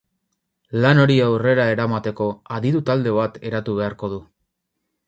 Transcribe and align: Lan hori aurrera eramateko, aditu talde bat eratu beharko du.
Lan 0.85 1.01
hori 1.03 1.17
aurrera 1.25 1.67
eramateko, 1.75 2.31
aditu 2.57 2.83
talde 2.89 3.15
bat 3.21 3.39
eratu 3.53 3.79
beharko 3.83 4.13
du. 4.17 4.25